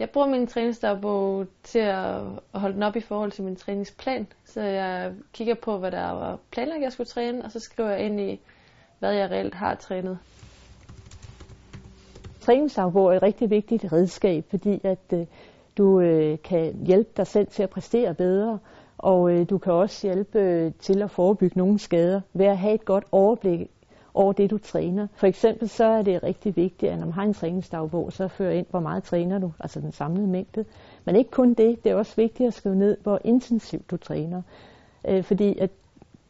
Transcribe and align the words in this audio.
Jeg 0.00 0.10
bruger 0.10 0.26
min 0.26 0.46
træningsdagbog 0.46 1.46
til 1.62 1.78
at 1.78 2.20
holde 2.54 2.74
den 2.74 2.82
op 2.82 2.96
i 2.96 3.00
forhold 3.00 3.30
til 3.30 3.44
min 3.44 3.56
træningsplan. 3.56 4.26
Så 4.44 4.62
jeg 4.62 5.12
kigger 5.32 5.54
på, 5.54 5.78
hvad 5.78 5.90
der 5.90 6.10
var 6.10 6.38
planlagt, 6.50 6.82
jeg 6.82 6.92
skulle 6.92 7.06
træne, 7.06 7.44
og 7.44 7.50
så 7.50 7.60
skriver 7.60 7.90
jeg 7.90 8.00
ind 8.00 8.20
i, 8.20 8.40
hvad 8.98 9.12
jeg 9.12 9.30
reelt 9.30 9.54
har 9.54 9.74
trænet. 9.74 10.18
Træningsdagbog 12.40 13.12
er 13.12 13.16
et 13.16 13.22
rigtig 13.22 13.50
vigtigt 13.50 13.92
redskab, 13.92 14.44
fordi 14.50 14.80
at 14.84 15.12
øh, 15.12 15.26
du 15.78 16.00
øh, 16.00 16.38
kan 16.44 16.74
hjælpe 16.86 17.10
dig 17.16 17.26
selv 17.26 17.46
til 17.46 17.62
at 17.62 17.70
præstere 17.70 18.14
bedre, 18.14 18.58
og 18.98 19.32
øh, 19.32 19.50
du 19.50 19.58
kan 19.58 19.72
også 19.72 20.06
hjælpe 20.06 20.38
øh, 20.40 20.72
til 20.78 21.02
at 21.02 21.10
forebygge 21.10 21.58
nogle 21.58 21.78
skader 21.78 22.20
ved 22.32 22.46
at 22.46 22.58
have 22.58 22.74
et 22.74 22.84
godt 22.84 23.04
overblik 23.12 23.70
over 24.14 24.32
det, 24.32 24.50
du 24.50 24.58
træner. 24.58 25.06
For 25.14 25.26
eksempel 25.26 25.68
så 25.68 25.84
er 25.84 26.02
det 26.02 26.22
rigtig 26.22 26.56
vigtigt, 26.56 26.92
at 26.92 26.98
når 26.98 27.06
man 27.06 27.14
har 27.14 27.22
en 27.22 27.34
træningsdagbog, 27.34 28.12
så 28.12 28.28
fører 28.28 28.52
ind, 28.52 28.66
hvor 28.70 28.80
meget 28.80 29.02
træner 29.02 29.38
du, 29.38 29.52
altså 29.60 29.80
den 29.80 29.92
samlede 29.92 30.26
mængde. 30.26 30.64
Men 31.04 31.16
ikke 31.16 31.30
kun 31.30 31.54
det, 31.54 31.84
det 31.84 31.92
er 31.92 31.96
også 31.96 32.16
vigtigt 32.16 32.46
at 32.46 32.54
skrive 32.54 32.76
ned, 32.76 32.96
hvor 33.02 33.20
intensivt 33.24 33.90
du 33.90 33.96
træner. 33.96 34.42
Øh, 35.08 35.24
fordi 35.24 35.58
at 35.58 35.70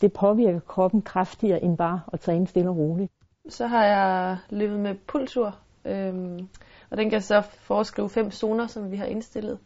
det 0.00 0.12
påvirker 0.12 0.60
kroppen 0.60 1.02
kraftigere 1.02 1.62
end 1.62 1.76
bare 1.76 2.00
at 2.12 2.20
træne 2.20 2.46
stille 2.46 2.70
og 2.70 2.76
roligt. 2.76 3.12
Så 3.48 3.66
har 3.66 3.84
jeg 3.84 4.36
løbet 4.50 4.80
med 4.80 4.94
pulsur, 5.06 5.56
øhm, 5.84 6.48
og 6.90 6.96
den 6.96 7.10
kan 7.10 7.20
så 7.20 7.40
foreskrive 7.40 8.08
fem 8.08 8.30
zoner, 8.30 8.66
som 8.66 8.90
vi 8.90 8.96
har 8.96 9.06
indstillet. 9.06 9.58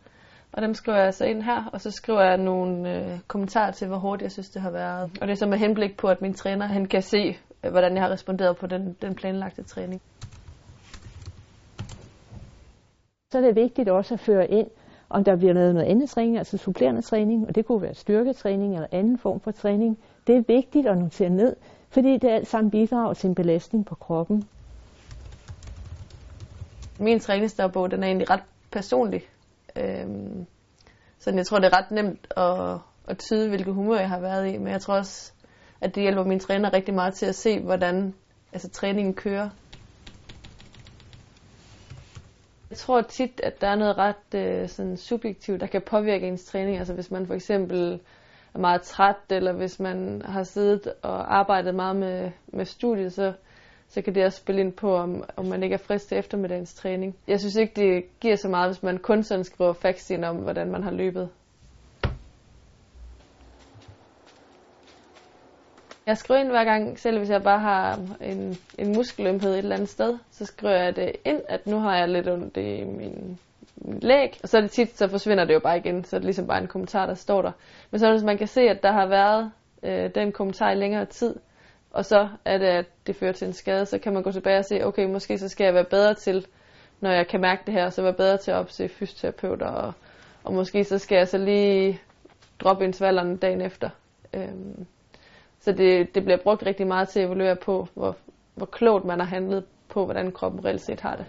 Og 0.53 0.63
dem 0.63 0.75
skriver 0.75 0.99
jeg 0.99 1.15
så 1.15 1.25
ind 1.25 1.43
her, 1.43 1.71
og 1.73 1.81
så 1.81 1.91
skriver 1.91 2.23
jeg 2.23 2.37
nogle 2.37 2.97
øh, 2.97 3.19
kommentarer 3.27 3.71
til, 3.71 3.89
hvor 3.89 3.97
hårdt 3.97 4.23
jeg 4.23 4.33
synes, 4.33 4.51
det 4.51 4.63
har 4.63 4.71
været. 4.71 5.03
Og 5.21 5.27
det 5.27 5.31
er 5.31 5.37
så 5.37 5.47
med 5.47 5.59
henblik 5.59 5.97
på, 5.97 6.09
at 6.09 6.23
min 6.23 6.35
træner 6.35 6.67
han 6.67 6.87
kan 6.87 7.03
se, 7.03 7.37
hvordan 7.71 7.95
jeg 7.95 8.03
har 8.03 8.11
responderet 8.11 8.57
på 8.57 8.67
den, 8.67 8.97
den 9.03 9.15
planlagte 9.15 9.63
træning. 9.63 10.03
Så 13.33 13.39
er 13.39 13.43
det 13.43 13.57
vigtigt 13.57 13.89
også 13.89 14.15
at 14.15 14.21
føre 14.21 14.51
ind, 14.51 14.71
om 15.11 15.25
der 15.25 15.37
bliver 15.37 15.53
noget, 15.53 15.75
noget 15.75 15.87
andet 15.87 16.11
træning, 16.11 16.39
altså 16.39 16.59
supplerende 16.59 17.03
træning, 17.03 17.49
og 17.49 17.55
det 17.55 17.67
kunne 17.67 17.83
være 17.83 17.95
styrketræning 17.95 18.75
eller 18.75 18.89
anden 18.93 19.19
form 19.19 19.41
for 19.41 19.51
træning. 19.51 19.99
Det 20.27 20.37
er 20.37 20.43
vigtigt 20.49 20.87
at 20.87 20.99
notere 20.99 21.31
ned, 21.31 21.57
fordi 21.91 22.19
det 22.19 22.31
alt 22.31 22.49
sammen 22.49 22.71
bidrager 22.71 23.15
til 23.15 23.29
en 23.29 23.35
belastning 23.35 23.87
på 23.87 23.95
kroppen. 23.95 24.49
Min 26.99 27.21
træningsdagbog, 27.21 27.91
den 27.91 28.03
er 28.03 28.07
egentlig 28.07 28.31
ret 28.31 28.43
personlig. 28.71 29.23
Øhm, 29.77 30.47
så 31.19 31.31
jeg 31.31 31.47
tror, 31.47 31.59
det 31.59 31.67
er 31.67 31.79
ret 31.79 31.91
nemt 31.91 32.27
at, 32.37 32.79
at 33.09 33.19
tyde, 33.19 33.49
hvilket 33.49 33.75
humør 33.75 33.99
jeg 33.99 34.09
har 34.09 34.21
været 34.21 34.55
i. 34.55 34.59
Men 34.59 34.69
jeg 34.69 34.81
tror 34.81 34.95
også, 34.95 35.33
at 35.83 35.95
det 35.95 36.03
hjælper 36.03 36.25
min 36.25 36.39
træner 36.41 36.73
rigtig 36.73 36.95
meget 36.95 37.15
til 37.15 37.27
at 37.27 37.35
se, 37.35 37.61
hvordan 37.61 38.15
altså, 38.53 38.69
træningen 38.71 39.15
kører. 39.15 39.49
Jeg 42.71 42.79
tror 42.79 43.01
tit, 43.01 43.41
at 43.43 43.61
der 43.61 43.67
er 43.67 43.75
noget 43.77 43.99
ret 43.99 44.35
øh, 44.35 44.69
sådan 44.69 44.97
subjektivt, 44.97 45.61
der 45.61 45.67
kan 45.67 45.83
påvirke 45.83 46.27
ens 46.29 46.45
træning. 46.45 46.79
Altså 46.79 46.95
hvis 46.95 47.11
man 47.11 47.27
for 47.27 47.35
eksempel 47.35 48.01
er 48.55 48.59
meget 48.59 48.83
træt, 48.83 49.17
eller 49.31 49.53
hvis 49.53 49.81
man 49.81 50.23
har 50.25 50.43
siddet 50.43 50.93
og 51.03 51.37
arbejdet 51.39 51.75
meget 51.75 51.97
med, 51.97 52.31
med 52.47 52.65
studiet, 52.65 53.13
så, 53.13 53.33
så 53.89 54.03
kan 54.03 54.15
det 54.15 54.25
også 54.25 54.39
spille 54.39 54.61
ind 54.61 54.73
på, 54.73 54.97
om, 54.97 55.25
om 55.37 55.47
man 55.47 55.63
ikke 55.63 55.75
er 55.75 55.79
frisk 55.79 56.09
til 56.09 56.19
eftermiddagens 56.19 56.75
træning. 56.75 57.17
Jeg 57.29 57.41
synes 57.41 57.57
ikke, 57.57 57.73
det 57.77 58.05
giver 58.21 58.37
så 58.37 58.49
meget, 58.49 58.71
hvis 58.71 58.83
man 58.83 58.99
kun 58.99 59.23
sådan 59.23 59.45
skriver 59.45 59.73
facts 59.73 60.11
ind 60.11 60.25
om, 60.25 60.37
hvordan 60.37 60.71
man 60.71 60.83
har 60.83 60.91
løbet. 60.91 61.29
Jeg 66.07 66.19
skriver 66.19 66.41
ind 66.41 66.49
hver 66.49 66.65
gang, 66.65 66.99
selv 66.99 67.19
hvis 67.19 67.31
jeg 67.31 67.43
bare 67.43 67.59
har 67.59 68.01
en, 68.21 68.59
en 68.79 68.93
muskelømhed 68.93 69.53
et 69.53 69.59
eller 69.59 69.75
andet 69.77 69.89
sted, 69.89 70.19
så 70.31 70.47
skriver 70.47 70.75
jeg 70.75 70.97
det 70.97 71.13
ind, 71.25 71.41
at 71.49 71.67
nu 71.67 71.79
har 71.79 71.97
jeg 71.97 72.09
lidt 72.09 72.29
ondt 72.29 72.57
i 72.57 72.85
min, 72.85 73.39
min 73.77 74.01
læg. 74.01 74.41
Og 74.43 74.49
så 74.49 74.57
er 74.57 74.61
det 74.61 74.71
tit, 74.71 74.99
så 74.99 75.09
forsvinder 75.09 75.45
det 75.45 75.55
jo 75.55 75.61
bare 75.61 75.79
igen, 75.79 76.05
så 76.05 76.17
er 76.17 76.21
det 76.21 76.25
ligesom 76.25 76.47
bare 76.47 76.61
en 76.61 76.67
kommentar, 76.67 77.07
der 77.07 77.15
står 77.15 77.43
der. 77.43 77.53
Men 77.91 78.01
så 78.01 78.11
hvis 78.11 78.23
man 78.23 78.39
kan 78.39 78.47
se, 78.47 78.61
at 78.61 78.83
der 78.83 78.93
har 78.93 79.07
været 79.07 79.51
øh, 79.83 80.15
den 80.15 80.33
kommentar 80.33 80.71
i 80.71 80.75
længere 80.75 81.05
tid, 81.05 81.35
og 81.91 82.05
så 82.05 82.29
er 82.45 82.59
det, 82.59 82.67
at 82.67 82.87
det 83.07 83.17
fører 83.17 83.33
til 83.33 83.47
en 83.47 83.53
skade, 83.53 83.87
så 83.87 83.99
kan 83.99 84.13
man 84.13 84.23
gå 84.23 84.33
tilbage 84.33 84.59
og 84.59 84.65
se, 84.65 84.87
okay, 84.87 85.07
måske 85.07 85.39
så 85.39 85.49
skal 85.49 85.65
jeg 85.65 85.75
være 85.75 85.85
bedre 85.85 86.15
til, 86.15 86.47
når 87.01 87.11
jeg 87.11 87.29
kan 87.29 87.41
mærke 87.41 87.63
det 87.67 87.75
her, 87.75 87.91
så 87.91 88.03
være 88.03 88.13
bedre 88.13 88.37
til 88.37 88.51
at 88.51 88.57
opse 88.57 88.89
fysioterapeuter, 88.89 89.67
og, 89.67 89.93
og 90.45 90.53
måske 90.53 90.85
så 90.85 90.99
skal 90.99 91.17
jeg 91.17 91.29
så 91.29 91.39
lige 91.39 92.01
droppe 92.61 92.85
intervallerne 92.85 93.37
dagen 93.37 93.61
efter. 93.61 93.91
Øhm, 94.35 94.87
så 95.63 95.73
det, 95.73 96.15
det 96.15 96.25
bliver 96.25 96.39
brugt 96.43 96.67
rigtig 96.67 96.87
meget 96.87 97.09
til 97.09 97.21
at 97.21 97.27
evaluere 97.27 97.57
på, 97.57 97.89
hvor, 97.95 98.17
hvor 98.55 98.67
klogt 98.67 99.05
man 99.05 99.19
har 99.21 99.27
handlet 99.27 99.65
på, 99.89 100.05
hvordan 100.05 100.33
kroppen 100.33 100.65
reelt 100.65 100.81
set 100.81 101.01
har 101.01 101.17
det. 101.17 101.27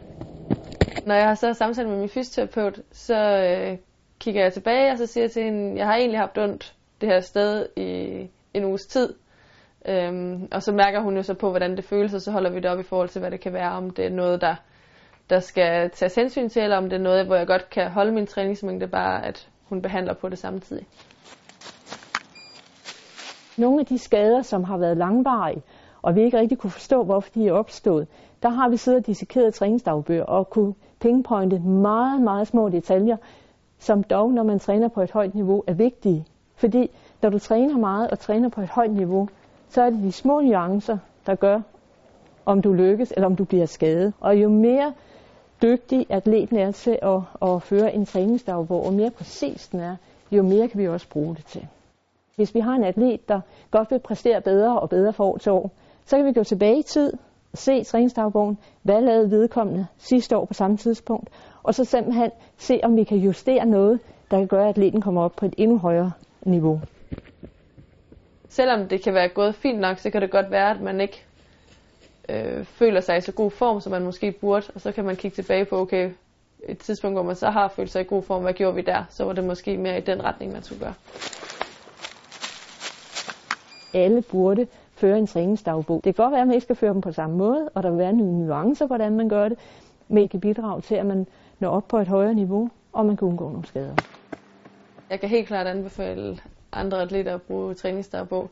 Når 1.05 1.16
jeg 1.16 1.27
har 1.27 1.35
så 1.35 1.53
samtalt 1.53 1.89
med 1.89 1.97
min 1.97 2.09
fysioterapeut, 2.09 2.79
så 2.91 3.16
øh, 3.16 3.77
kigger 4.19 4.41
jeg 4.41 4.53
tilbage, 4.53 4.91
og 4.91 4.97
så 4.97 5.05
siger 5.05 5.23
jeg 5.23 5.31
til 5.31 5.44
hende, 5.44 5.77
jeg 5.77 5.85
har 5.85 5.95
egentlig 5.95 6.19
haft 6.19 6.38
ondt 6.38 6.75
det 7.01 7.09
her 7.09 7.19
sted 7.19 7.66
i 7.75 7.81
en 8.53 8.66
uges 8.66 8.81
tid. 8.81 9.13
Øhm, 9.85 10.47
og 10.51 10.63
så 10.63 10.71
mærker 10.71 11.00
hun 11.01 11.15
jo 11.15 11.23
så 11.23 11.33
på, 11.33 11.50
hvordan 11.50 11.75
det 11.75 11.85
føles, 11.85 12.13
og 12.13 12.21
så 12.21 12.31
holder 12.31 12.50
vi 12.50 12.59
det 12.59 12.65
op 12.65 12.79
i 12.79 12.83
forhold 12.83 13.09
til, 13.09 13.19
hvad 13.19 13.31
det 13.31 13.39
kan 13.39 13.53
være, 13.53 13.71
om 13.71 13.89
det 13.89 14.05
er 14.05 14.09
noget, 14.09 14.41
der, 14.41 14.55
der 15.29 15.39
skal 15.39 15.89
tages 15.89 16.15
hensyn 16.15 16.50
til, 16.50 16.61
eller 16.61 16.77
om 16.77 16.89
det 16.89 16.94
er 16.94 17.03
noget, 17.03 17.25
hvor 17.25 17.35
jeg 17.35 17.47
godt 17.47 17.69
kan 17.69 17.91
holde 17.91 18.11
min 18.11 18.27
træningsmængde, 18.27 18.88
bare 18.88 19.25
at 19.25 19.50
hun 19.63 19.81
behandler 19.81 20.13
på 20.13 20.29
det 20.29 20.38
samtidig. 20.38 20.85
Nogle 23.57 23.79
af 23.79 23.85
de 23.85 23.97
skader, 23.97 24.41
som 24.41 24.63
har 24.63 24.77
været 24.77 24.97
langvarige, 24.97 25.61
og 26.01 26.15
vi 26.15 26.21
ikke 26.21 26.39
rigtig 26.39 26.57
kunne 26.57 26.71
forstå, 26.71 27.03
hvorfor 27.03 27.29
de 27.35 27.47
er 27.47 27.53
opstået, 27.53 28.07
der 28.43 28.49
har 28.49 28.69
vi 28.69 28.77
siddet 28.77 28.99
og 28.99 29.05
dissekeret 29.05 29.53
træningsdagbøger 29.53 30.23
og 30.23 30.49
kunne 30.49 30.73
pinpointe 30.99 31.59
meget, 31.59 32.21
meget 32.21 32.47
små 32.47 32.69
detaljer, 32.69 33.17
som 33.79 34.03
dog, 34.03 34.33
når 34.33 34.43
man 34.43 34.59
træner 34.59 34.87
på 34.87 35.01
et 35.01 35.11
højt 35.11 35.35
niveau, 35.35 35.63
er 35.67 35.73
vigtige. 35.73 36.25
Fordi 36.55 36.89
når 37.21 37.29
du 37.29 37.39
træner 37.39 37.77
meget 37.77 38.11
og 38.11 38.19
træner 38.19 38.49
på 38.49 38.61
et 38.61 38.69
højt 38.69 38.91
niveau, 38.91 39.29
så 39.69 39.81
er 39.81 39.89
det 39.89 40.03
de 40.03 40.11
små 40.11 40.41
nuancer, 40.41 40.97
der 41.25 41.35
gør, 41.35 41.61
om 42.45 42.61
du 42.61 42.73
lykkes 42.73 43.11
eller 43.11 43.25
om 43.25 43.35
du 43.35 43.43
bliver 43.43 43.65
skadet. 43.65 44.13
Og 44.19 44.37
jo 44.37 44.49
mere 44.49 44.93
dygtig 45.61 46.05
atleten 46.09 46.57
er 46.57 46.71
til 46.71 46.99
at, 47.01 47.49
at 47.49 47.61
føre 47.61 47.93
en 47.93 48.05
træningsdagbog, 48.05 48.85
og 48.85 48.93
mere 48.93 49.11
præcis 49.11 49.67
den 49.67 49.79
er, 49.79 49.95
jo 50.31 50.43
mere 50.43 50.67
kan 50.67 50.79
vi 50.79 50.87
også 50.87 51.09
bruge 51.09 51.35
det 51.35 51.45
til. 51.45 51.67
Hvis 52.35 52.55
vi 52.55 52.59
har 52.59 52.73
en 52.73 52.83
atlet, 52.83 53.29
der 53.29 53.41
godt 53.71 53.91
vil 53.91 53.99
præstere 53.99 54.41
bedre 54.41 54.79
og 54.79 54.89
bedre 54.89 55.13
for 55.13 55.25
år 55.25 55.38
til 55.38 55.51
år, 55.51 55.71
så 56.05 56.17
kan 56.17 56.25
vi 56.25 56.33
gå 56.33 56.44
tilbage 56.44 56.79
i 56.79 56.83
tid 56.83 57.13
og 57.51 57.57
se 57.57 57.83
træningsdagbogen, 57.83 58.57
hvad 58.81 59.01
lavede 59.01 59.31
vedkommende 59.31 59.88
sidste 59.97 60.38
år 60.38 60.45
på 60.45 60.53
samme 60.53 60.77
tidspunkt, 60.77 61.29
og 61.63 61.75
så 61.75 61.85
simpelthen 61.85 62.31
se, 62.57 62.79
om 62.83 62.95
vi 62.95 63.03
kan 63.03 63.17
justere 63.17 63.66
noget, 63.66 63.99
der 64.31 64.38
kan 64.38 64.47
gøre, 64.47 64.63
at 64.63 64.69
atleten 64.69 65.01
kommer 65.01 65.21
op 65.21 65.35
på 65.35 65.45
et 65.45 65.53
endnu 65.57 65.77
højere 65.77 66.11
niveau. 66.41 66.81
Selvom 68.50 68.88
det 68.88 69.01
kan 69.03 69.13
være 69.13 69.27
gået 69.27 69.55
fint 69.55 69.79
nok, 69.79 69.97
så 69.97 70.09
kan 70.09 70.21
det 70.21 70.31
godt 70.31 70.51
være, 70.51 70.71
at 70.71 70.81
man 70.81 71.01
ikke 71.01 71.25
øh, 72.29 72.63
føler 72.65 73.01
sig 73.01 73.17
i 73.17 73.21
så 73.21 73.31
god 73.31 73.51
form, 73.51 73.81
som 73.81 73.91
man 73.91 74.03
måske 74.03 74.31
burde, 74.31 74.65
og 74.75 74.81
så 74.81 74.91
kan 74.91 75.05
man 75.05 75.15
kigge 75.15 75.35
tilbage 75.35 75.65
på, 75.65 75.79
okay, 75.79 76.11
et 76.67 76.77
tidspunkt, 76.77 77.15
hvor 77.15 77.23
man 77.23 77.35
så 77.35 77.50
har 77.50 77.67
følt 77.67 77.91
sig 77.91 78.01
i 78.01 78.05
god 78.07 78.23
form, 78.23 78.41
hvad 78.41 78.53
gjorde 78.53 78.75
vi 78.75 78.81
der? 78.81 79.03
Så 79.09 79.25
var 79.25 79.33
det 79.33 79.44
måske 79.44 79.77
mere 79.77 79.97
i 79.97 80.01
den 80.01 80.23
retning, 80.23 80.53
man 80.53 80.63
skulle 80.63 80.79
gøre 80.79 80.94
alle 83.93 84.21
burde 84.21 84.67
føre 84.91 85.17
en 85.17 85.27
træningsdagbog. 85.27 86.01
Det 86.03 86.15
kan 86.15 86.23
godt 86.23 86.31
være, 86.31 86.41
at 86.41 86.47
man 86.47 86.53
ikke 86.53 86.63
skal 86.63 86.75
føre 86.75 86.93
dem 86.93 87.01
på 87.01 87.11
samme 87.11 87.37
måde, 87.37 87.69
og 87.73 87.83
der 87.83 87.89
vil 87.89 87.99
være 87.99 88.13
nogle 88.13 88.45
nuancer, 88.45 88.87
hvordan 88.87 89.17
man 89.17 89.29
gør 89.29 89.49
det, 89.49 89.57
men 90.07 90.23
det 90.23 90.29
kan 90.31 90.39
bidrage 90.39 90.81
til, 90.81 90.95
at 90.95 91.05
man 91.05 91.27
når 91.59 91.69
op 91.69 91.87
på 91.87 91.97
et 91.97 92.07
højere 92.07 92.33
niveau, 92.33 92.69
og 92.93 93.05
man 93.05 93.17
kan 93.17 93.27
undgå 93.27 93.49
nogle 93.49 93.65
skader. 93.65 93.95
Jeg 95.09 95.19
kan 95.19 95.29
helt 95.29 95.47
klart 95.47 95.67
anbefale 95.67 96.37
andre 96.71 97.01
atleter 97.01 97.35
at 97.35 97.41
bruge 97.41 97.73
træningsdagbog. 97.73 98.49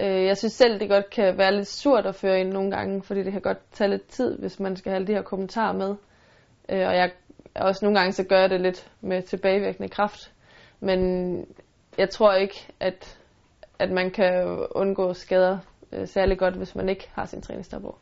Øh, 0.00 0.24
jeg 0.24 0.36
synes 0.36 0.52
selv, 0.52 0.80
det 0.80 0.88
godt 0.88 1.10
kan 1.10 1.38
være 1.38 1.54
lidt 1.56 1.68
surt 1.68 2.06
at 2.06 2.14
føre 2.14 2.40
ind 2.40 2.52
nogle 2.52 2.70
gange, 2.70 3.02
fordi 3.02 3.22
det 3.22 3.32
kan 3.32 3.40
godt 3.40 3.58
tage 3.72 3.90
lidt 3.90 4.08
tid, 4.08 4.38
hvis 4.38 4.60
man 4.60 4.76
skal 4.76 4.92
have 4.92 5.06
de 5.06 5.12
her 5.12 5.22
kommentarer 5.22 5.72
med. 5.72 5.94
Øh, 6.68 6.86
og 6.88 6.96
jeg 6.96 7.10
også 7.54 7.84
nogle 7.84 7.98
gange 7.98 8.12
så 8.12 8.24
gør 8.24 8.40
jeg 8.40 8.50
det 8.50 8.60
lidt 8.60 8.90
med 9.00 9.22
tilbagevirkende 9.22 9.88
kraft. 9.88 10.32
Men 10.80 11.00
jeg 11.98 12.10
tror 12.10 12.34
ikke, 12.34 12.66
at 12.80 13.18
at 13.78 13.90
man 13.90 14.10
kan 14.10 14.66
undgå 14.70 15.14
skader 15.14 15.58
øh, 15.92 16.08
særlig 16.08 16.38
godt, 16.38 16.54
hvis 16.54 16.74
man 16.74 16.88
ikke 16.88 17.10
har 17.12 17.26
sin 17.26 17.42
træningsdagbog. 17.42 17.98